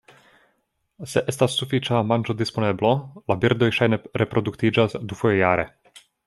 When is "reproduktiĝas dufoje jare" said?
4.23-5.69